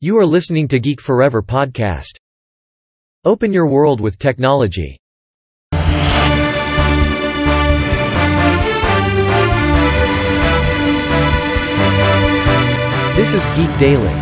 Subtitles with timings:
[0.00, 2.18] You are listening to Geek Forever podcast.
[3.24, 4.98] Open your world with technology.
[13.16, 14.16] This is Geek Daily.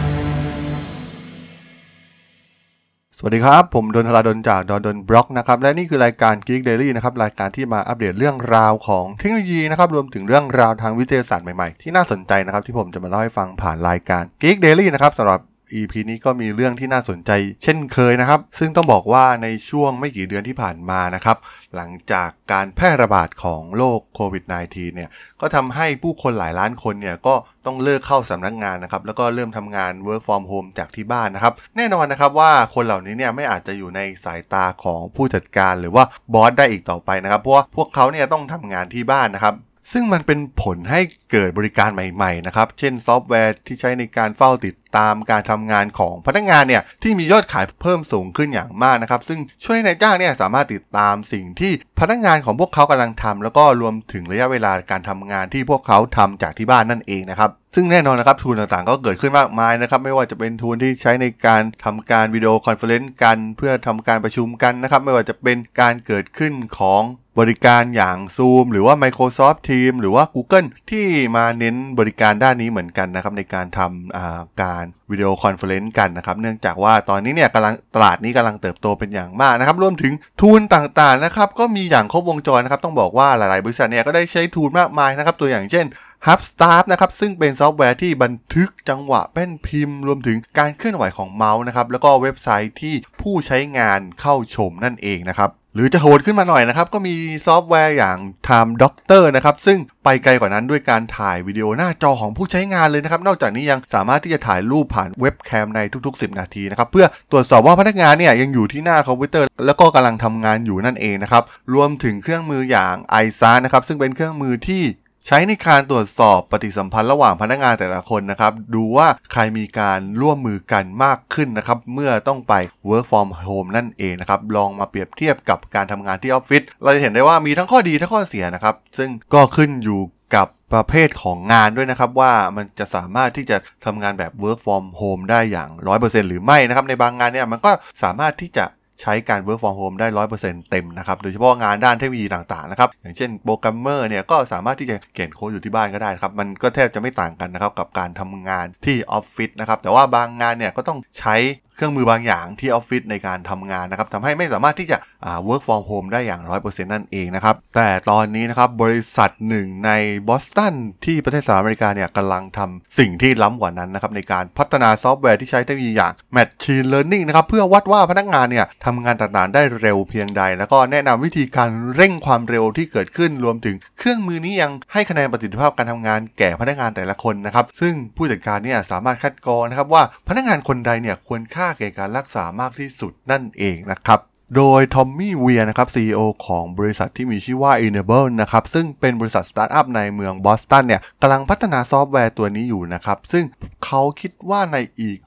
[3.18, 15.40] สวัสดีครับ ผมดนทราดนจากดนดนบล็อกนะครับ และนี่คือรายการ Geek Daily นะครับ รายการที่มาอัปเดตเรื่องราวของเทคโนโลยีนะครับ รวมถึงเรื่องราวทางวิทยาศาสตร์ใหม่ๆ ที่น่าสนใจนะครับ ที่ผมจะมาเล่าให้ฟังผ่านรายการ Geek Daily นะครับสำหรับ
[15.72, 17.30] EP นี้ก็มีเรื่องที่น่าสนใจ
[17.62, 21.36] เช่นเคยนะครับ ซึ่งต้องบอกว่าในช่วงไม่กี่เดือนที่ผ่านมานะครับ
[21.76, 27.34] หลังจากการแพร่ระบาดของโรคโควิด -19 เนี่ย ก็ทำให้ผู้คนหลายล้านคนเนี่ยก็
[27.66, 36.04] ต้องเลิกเข้าสำนักงานนะครับ แล้วก็เริ่มทำงาน work from home จากที่บ้านนะครับ แน่นอนนะครับว่าคนเหล่านี้เนี่ยไม่อาจจะอยู่ในสายตาของผู้จัดการ หรือว่า
[36.34, 39.54] บอสได้อีกต่อไปนะครับ เพราะว่าพวกเขาเนี่ยต้องทำงานที่บ้านนะครับ
[39.92, 41.00] ซึ่งมันเป็นผลให้
[41.32, 67.02] เกิดบริการใหม่ๆนะครับ เช่นซอฟต์แวร์ที่ใช้ในการเฝ้าติดตามการทำงานของพนักงานเนี่ยที่มียอดขายเพิ่มสูงขึ้นอย่างมากนะครับ ซึ่งช่วยให้นายจ้างเนี่ยสามารถติดตามสิ่งที่พนักงานของพวกเขากำลังทำแล้วก็รวมถึงระยะเวลาการทำงานที่พวกเขาทำจากที่บ้านนั่นเองนะครับซึ่งแน่นอนนะครับ tool ต่างๆ ก็เกิดขึ้นมากมายนะครับไม่ว่าจะเป็น tool ที่ใช้ในการทำการวิดีโอคอนเฟอเรนซ์กัน เพื่อทำการประชุมกันนะครับไม่ว่าจะเป็นการเกิดขึ้นของ
[67.38, 71.06] บริการอย่าง Zoom หรือว่า Microsoft Teams หรือว่า Google ที่
[71.36, 85.86] มาเน้นบริการด้านนี้เหมือนกันนะครับในการทำการวิดีโอคอนเฟอเรนซ์กันนะครับ เนื่องจากว่าตอนนี้เนี่ยกำลังตลาดนี้กำลังเติบโตเป็นอย่างมากนะครับ รวมถึง tool ต่างๆนะครับก็มีอย่างครบวงจรนะครับ ต้องบอกว่าหลายๆ บริษัทเนี่ยก็ได้ใช้ tool มากมายนะครับ ตัวอย่างเช่น
[86.26, 97.14] Hubstaff นะครับซึ่งเป็นซอฟต์แวร์ที่บันทึกจังหวะแป้นพิมพ์ รวมถึงการเคลื่อนไหวของเมาส์นะครับแล้วก็เว็บไซต์ที่ผู้ใช้งานเข้าชมนั่นเองนะครับ หรือจะโหดขึ้นมาหน่อยนะครับ ก็มี
[97.46, 111.42] ซอฟต์แวร์อย่าง Time Doctor นะครับ ซึ่งไปไกลกว่านั้นด้วยการถ่ายวิดีโอหน้าจอของผู้ใช้งานเลยนะครับ นอกจากนี้ยังสามารถที่จะถ่ายรูปผ่านเว็บแคมในทุก ๆ 10 นาทีนะครับ เพื่อตรวจสอบว่าพนักงานเนี่ยยังอยู่ที่หน้าคอมพิวเตอร์ แล้วก็กำลังทำงานอยู่นั่นเองนะครับ
[111.74, 114.82] รวมถึงเครื่องมืออย่าง i อซานะครับซึ่งเป็นเครื่องมือที่
[115.28, 122.54] ใช้ในการตรวจสอบปฏิสัมพันธ์ระหว่างพนักงานแต่ละคนนะครับ ดูว่าใครมีการร่วมมือกันมากขึ้นนะครับ เมื่อต้องไป
[122.88, 130.00] work from home นั่นเองนะครับ ลองมาเปรียบเทียบกับการทำงานที่ออฟฟิศเราจะเห็นได้ว่ามีทั้งข้อดีทั้งข้อเสียนะครับ ซึ่งก็ขึ้นอยู่
[130.34, 135.70] กับประเภทของงานด้วยนะครับ ว่ามันจะสามารถที่จะทำงานแบบ work from home ได้อย่าง
[136.00, 137.70] 100%หรือไม่นะครับ ในบางงานเนี่ยมันก็
[138.02, 138.64] สามารถที่จะ
[139.02, 140.06] ใช้การ work from home ได้
[140.38, 151.36] 100%เต็มนะครับ โดยเฉพาะงานด้านเทคโนโลยีต่างๆนะครับ อย่างเช่นโปรแกรมเมอร์เนี่ยก็สามารถที่จะเขียนโค้ดอยู่ที่บ้านก็ได้ครับ มันก็แทบจะไม่ต่างกันนะครับกับการทำงานที่ออฟฟิศนะครับ แต่ว่าบางงานเนี่ยก็ต้องใช้
[151.76, 154.98] เครื่องมือบางอย่างที่ออฟฟิศในการทำงานนะครับทำให้ไม่สามารถที่จะ
[155.46, 159.90] work from home ได้อย่าง 100%นั่นเองนะครับ แต่ตอนนี้นะครับบริษัทหนึ่งใน
[160.28, 184.20] บอสตันที่ประเทศสหรัฐอเมริกาเนี่ยกำลังทำสิ่งที่ล้ำกว่านั้นนะครับในการพัฒนาซอฟต์แวร์ที่ใช้เทคโนโลยีอย่าง Machine Learning นะครับเพื่อวัดว่าพนักงานเนี่ยทำงานต่างๆ ได้เร็วเพียงใด แล้วก็แนะนำวิธีการเร่งความเร็วที่เกิดขึ้นรวมถึงเครื่องมือนี้ยังให้คะแนนประสิทธิภาพการทำงานแก่พนักงานแต่ละคนนะครับซึ่งผู้จัดการเนี่ยสามารถคัดกรองนะครับว่าพนักงานคนใดเนี่ยควรค่าแก่การรักษามากที่สุดนั่นเองนะครับ
[184.56, 193.44] โดย Tommy Weir นะครับ CEO ของบริษัทที่มีชื่อว่า Enaible นะครับ ซึ่งเป็นบริษัทสตาร์ทอัพในเมืองบอสตันเนี่ยกำลังพัฒนาซอฟต์แวร์ตัวนี้อยู่นะครับ ซึ่ง
[193.84, 195.18] เขาคิดว่าในอีก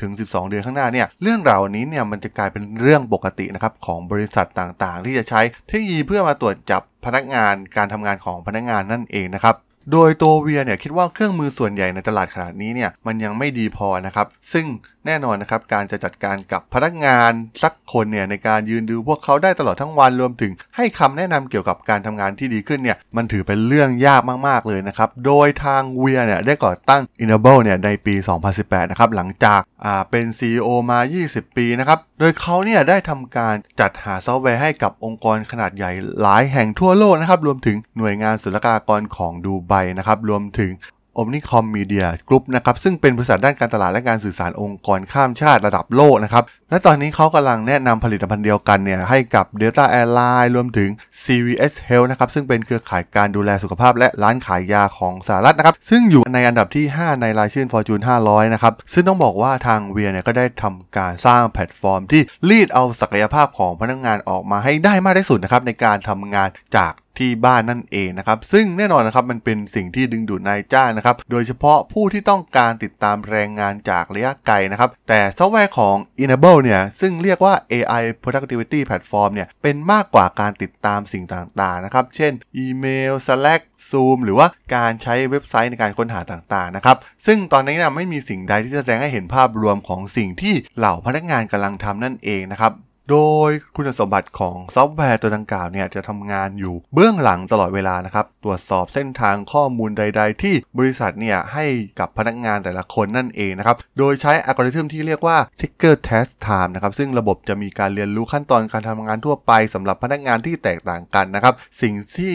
[0.00, 9.56] 6-12 เดือนข้างหน้าเนี่ยเรื่องราวนี้เนี่ยมันจะกลายเป็นเรื่องปกตินะครับ ของบริษัทต่างๆ ที่จะใช้เทคโนโลยีเพื่อมาตรวจจับพนักงานการทำงานของพนักงานนั่นเองนะครับ
[9.92, 14.66] โดยตัวเวียเนี่ยคิดว่าเครื่องมือส่วนใหญ่ในตลาดขนาดนี้เนี่ยมันยังไม่ดีพอนะครับ ซึ่ง
[15.06, 17.32] แน่นอนนะครับการจะจัดการกับพนักงาน
[17.62, 28.14] สักคนเนี่ยในการยืนดูพวกเขาได้ตลอดทั้งวันรวมถึงให้คำแนะนำเกี่ยวกับการทำงานที่ดีขึ้นเนี่ยมันถือเป็นเรื่องยากมากๆเลยนะครับ โดยทางเวียเนี่ยได้ก่อตั้ง Enable เนี่ยในปี
[28.52, 40.72] 2018 นะครับหลังจากอ่าเป็น CEO มา 20 ปีนะครับโดยเขาเนี่ยได้ทำการจัดหาซอฟต์แวร์ให้กับองค์กรขนาดใหญ่หลายแห่งทั่วโลกนะครับรวมถึงหน่วยงานศุลกากรของดูไบนะครับรวมถึง
[41.20, 50.90] Omnicom Media Group นะครับซึ่งเป็นบริษัทด้านการตลาดและการสื่อสารองค์กรข้ามชาติระดับโลกนะครับและตอนนี้เขากำลังแนะนำผลิตภัณฑ์เดียวกันเนี่ยให้กับ Delta Airline รวมถึง
[51.24, 83.12] CVS Health นะครับซึ่งเป็นเครือข่ายการดูแลสุขภาพและร้านขายยาของสหรัฐนะครับซึ่งอยู่ในอันดับที่ 5 ในรายชื่อ Fortune 500 นะครับซึ่งต้องบอกว่าทางเวียเนี่ยก็ได้ทำการสร้างแพลตฟอร์มที่รีดเอาศักยภาพของพนักงานออกมาให้ได้มากที่สุดนะครับในการทำงานจาก ที่บ้านนั่นเองนะครับซึ่งแน่นอนนะครับมันเป็นสิ่งที่ดึงดูดนายจ้างนะครับโดยเฉพาะผู้ที่ต้องการติดตามแรงงานจากระยะไกลนะครับแต่ซอฟต์แวร์ของ Enaible เนี่ยซึ่งเรียกว่า AI Productivity Platform เนี่ยเป็นมากกว่าการติดตามสิ่งต่างๆนะครับเช่นอีเมล
[83.26, 92.72] Slack Zoom หรือว่าการใช้เว็บไซต์ในการค้นหาต่างๆนะครับซึ่งตอนนี้นะไม่มีสิ่งใดที่จะแสดงให้เห็นภาพรวมของสิ่งที่เหล่าพนักงานกำลังทำนั่นเองนะครับ
[93.10, 93.18] โด
[93.48, 101.64] ยคุณสมบัติของซอฟต์แวร์ตัวดังกล่าวเนี่ยจะทำงานอยู่เบื้องหลังตลอดเวลานะครับ ตรวจสอบเส้นทางข้อมูลใด ๆ ที่บริษัทเนี่ยให้
[102.00, 112.34] กับพนักงานแต่ละคนนั่นเองนะครับ โดยใช้อัลกอริทึมที่เรียกว่า Trigger Task Time นะครับ ซึ่งระบบจะมีการเรียนรู้ขั้นตอนการทำงานทั่วไปสำหรับพนักงานที่แตกต่างกันนะครับ สิ่งที่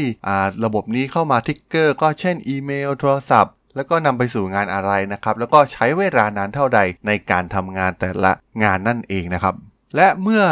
[0.65, 8.31] ระบบนี้เข้ามา trigger ก็เช่นอีเมลโทรศัพท์แล้วก็นำไปสู่งานอะไรนะครับ แล้วก็ใช้เวลานานเท่าใดในการทำงานแต่ละ
[8.63, 9.55] งานนั่นเองนะครับ
[9.95, 10.43] และเมื่อ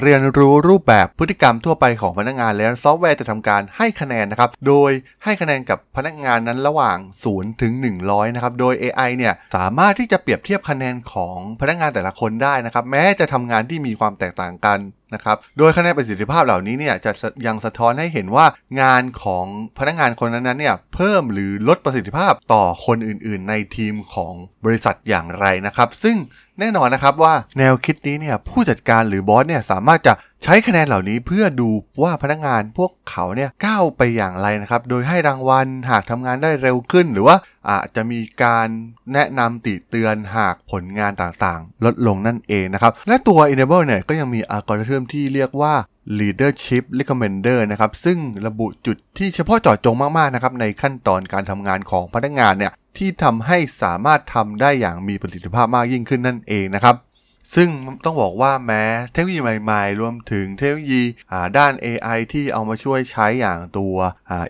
[0.00, 4.90] เรียนรู้รูปแบบพฤติกรรมทั่วไปของพนักงานแล้วซอฟต์แวร์จะทำการให้คะแนนนะครับ โดย
[5.24, 6.98] ให้คะแนนกับพนักงานนั้นระหว่าง
[7.30, 7.72] 0 ถึง
[8.04, 14.78] 100 นะครับ โดย AI เนี่ยสามารถที่จะเปรียบเทียบคะแนนของพนักงานแต่ละคนได้นะครับ แม้จะทำงานที่มีความแตกต่างกัน
[15.14, 17.12] นะครับ โดยคะแนนประสิทธิภาพเหล่านี้เนี่ยจะ
[17.46, 18.46] ยังสะท้อนให้เห็นว่า
[18.80, 19.46] งานของ
[19.78, 24.34] พนักงานคนนั้นเนี่ยเพิ่มหรือลดประสิทธิภาพต่อคนอื่น ๆ ในทีมของ
[24.64, 26.16] บริษัทอย่างไรนะครับ ซึ่ง
[26.60, 30.12] แน่นอนนะครับว่าแนวคิดนี้เนี่ยผู้จัดการหรือบอสเนี่ยสามารถจะ
[30.44, 31.70] ใช้คะแนนเหล่านี้เพื่อดู
[32.02, 37.36] ว่าพนักงานพวกเขาเนี่ยก้าวไปอย่างไรนะครับ โดยให้รางวัลหากทำงานได้เร็วขึ้น หรือว่า
[37.70, 38.68] อาจจะมีการ
[39.12, 45.74] แนะนำติเตือนหากผลงานต่างๆ ลดลงนั่นเองนะครับ และตัว Enable เนี่ยก็ยังมีอัลกอริทึมที่เรียกว่า
[46.18, 56.94] leadership recommender นะครับ ซึ่งระบุจุดที่เฉพาะเจาะจงมากๆนะครับในขั้นตอนการทำงานของพนักงานเนี่ยที่ทำให้สามารถทำได้อย่างมีประสิทธิภาพมากยิ่งขึ้นนั่นเองนะครับ
[57.54, 57.68] ซึ่ง
[58.04, 58.82] ต้องบอกว่าแม้
[59.12, 61.02] เทคโนโลยีใหม่ๆ รวมถึงเทคโนโลยี
[61.58, 63.94] ด้าน AI ที่เอามาช่วยใช้อย่างตัว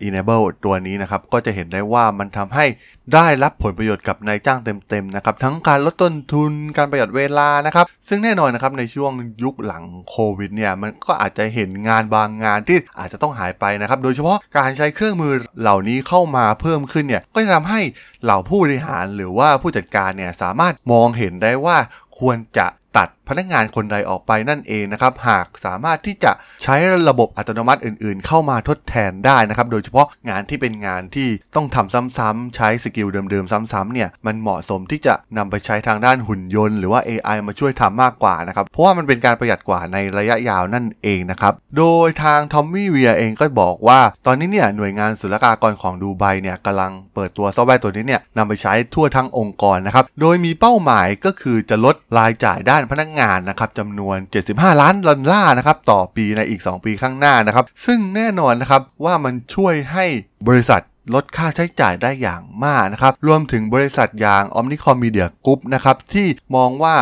[0.07, 2.67] Enable ตัวนี้นะครับ ก็จะเห็นได้ว่ามันทำให้
[3.15, 9.13] ได้รับผลประโยชน์กับนายจ้างเต็มๆนะครับ ทั้งการลดต้นทุนการประหยัดเวลานะครับ ซึ่งแน่นอนนะครับในช่วง
[9.43, 17.81] ยุคหลังโควิดเนี่ยมันก็อาจจะเห็นงานบางงานที่อาจจะต้องหายไปนะครับ โดยเฉพาะการใช้เครื่องมือเหล่านี้เข้ามาเพิ่มขึ้นเนี่ยก็จะทำให้
[18.25, 21.77] เหล่าผู้บริหารหรือว่าผู้จัดการเนี่ยสามารถมองเห็นได้ว่า
[22.19, 26.33] ควรจะ ตัด พนักงานคนใดออกไปนั่นเองนะครับ หากสามารถที่จะ
[26.63, 26.77] ใช้
[27.09, 54.17] ระบบอัตโนมัติอื่นๆ เข้ามาทดแทนได้นะครับ โดยเฉพาะงานที่เป็นงานที่ต้องทำซ้ำๆใช้ skill เดิมๆ ซ้ำๆเนี่ยมันเหมาะสมที่จะนำไปใช้ทางด้านหุ่นยนต์หรือว่า AI มาช่วยทำมากกว่านะครับ เพราะว่ามันเป็นการประหยัดกว่าในระยะยาวนั่นเองนะครับ โดยทาง Tommy Weir เองก็บอกว่า ตอนนี้เนี่ยหน่วยงานศุลกากรของดูไบเนี่ยกำลังเปิดตัวซอฟต์แวร์ตัวนี้เนี่ยนำไปใช้ทั่วทั้งองค์กรนะครับ โดยมีเป้าหมายก็คือจะลดรายจ่ายด้านพนักงานนะครับจำนวน
[54.51, 60.05] 75 ล้านดอลลาร์นะครับต่อปีในอีก 2 ปีข้างหน้านะครับ ซึ่งแน่นอนนะครับว่ามันช่วยให้
[60.49, 60.83] บริษัท
[61.15, 66.27] ลดค่าใช้จ่ายได้อย่างมากนะครับ รวมถึงบริษัทอย่าง Omnicom Media Group นะครับที่
[66.57, 66.97] มองว่า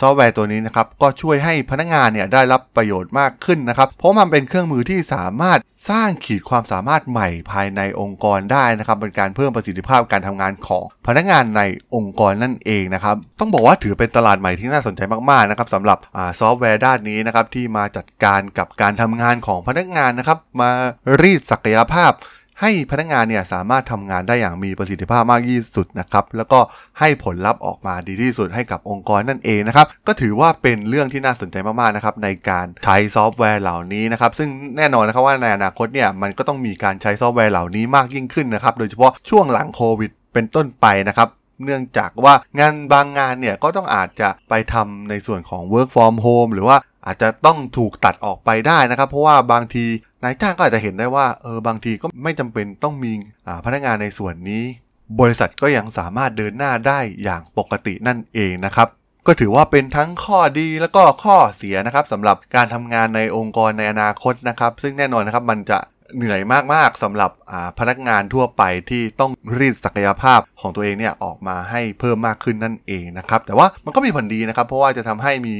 [0.00, 5.58] ซอฟต์แวร์ตัวนี้นะครับก็ช่วยให้พนักงานเนี่ยได้รับประโยชน์มากขึ้นนะครับ เพราะมันเป็นเครื่องมือที่สามารถ
[5.90, 11.62] สร้างขีดความสามารถใหม่ภายในองค์กรได้นะครับเป็นการเพิ่มประสิทธิภาพการทำงานของพนักงานใน
[11.94, 15.00] องค์กรนั่นเองนะครับต้องบอกว่าถือเป็นตลาดใหม่ที่น่าสนใจ
[15.30, 15.98] มากๆนะครับสำหรับ
[16.40, 20.70] ซอฟต์แวร์ด้านนี้นะครับที่มาจัดการกับการทำงานของพนักงานนะครับมา
[21.20, 22.12] รีดศักยภาพ
[22.60, 26.60] ให้พนักงานเนี่ยสามารถทำงานได้อย่างมีประสิทธิภาพมากที่สุดนะครับ แล้วก็
[27.00, 41.28] ให้ผลลัพธ์ออกมาดีที่สุดให้กับองค์กรนั่นเองนะครับ ก็ถือว่าเป็นเรื่องที่น่าสนใจมากๆนะครับในการใช้ซอฟต์แวร์เหล่านี้นะครับ ซึ่งแน่นอนนะครับว่าในอนาคตเนี่ยมันก็ต้องมีการใช้ซอฟต์แวร์เหล่านี้มากยิ่งขึ้นนะครับ โดยเฉพาะช่วงหลังโควิด เป็นต้นไปนะครับ
[41.64, 49.84] เนื่องจากว่างานบางงานเนี่ยก็ต้องอาจจะไปทำในส่วนของ work from home หรือว่าอาจจะต้องถูกตัดออกไปได้นะครับ เพราะว่าบางที
[50.24, 53.12] นายจ้างก็อาจจะเห็นได้ว่าเออบางทีก็ไม่จำเป็นต้องมี
[53.64, 54.64] พนักงานในส่วนนี้
[55.20, 58.88] บริษัทก็ยังสามารถเดินหน้าได้อย่างปกตินั่นเองนะครับ
[59.26, 65.78] ก็ถือว่าเป็นทั้งข้อดีแล้วก็ข้อเสียนะครับสำหรับการทำงานในองค์กรในอนาคตนะครับ ซึ่งแน่นอนนะครับมันจะ
[66.16, 66.40] เหนื่อย
[66.74, 67.30] มากๆสำหรับ
[67.78, 75.54] พนักงานทั่วไปที่ต้องรีดศักยภาพของตัวเองเนี่ยออกมาให้เพิ่มมากขึ้นนั่นเองนะครับแต่ว่ามันก็มีผลดีนะครับเพราะว่าจะทำให้มี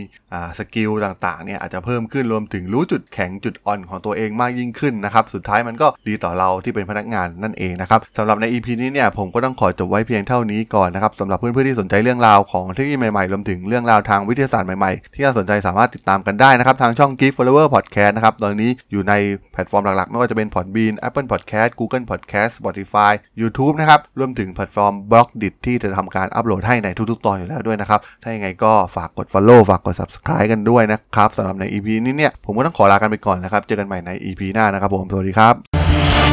[0.59, 19.14] สกิลต่างๆเนี่ยอาจจะเพิ่มขึ้นรวมถึงรู้จุดแข็งจุดอ่อนของตัวเองมากยิ่งขึ้นนะครับสุดท้ายมันก็ดีต่อเราที่เป็นพนักงานนั่นเองนะครับสำหรับใน EP นี้เนี่ยผมก็ต้องขอจบไว้เพียงเท่านี้ก่อนนะครับสำหรับเพื่อนๆที่สนใจเรื่องราวของเทคโนโลยีใหม่ๆรวมถึงเรื่องราวทางวิทยาศาสตร์ใหม่ๆที่น่าสนใจสามารถติดตามกันได้นะครับทางช่อง Gift Flower Podcast นะครับตอนนี้อยู่ใน
[19.52, 31.88] แพลตฟอร์มหลักๆไม่ว่าจะเป็น Podbean Apple Podcast Google Podcast Spotify YouTube นะครับรวมถึงแพลตฟอร์ม b ล็อกดิที่จะทำการอัปโหลดให้ในทุกๆตอนอยู่แล้วด้วยนะครับถ้าอย่างไงก็ฝากกด Follow ฝากกด Subscribe กันด้วยนะครับสำหรับใน EP
[32.04, 36.29] นี้เนี่ยผมก็ต้องขอลากันไปก่อนนะครับเจอกันใหม่ใน EP หน้านะครับผมสวัสดีครับครับ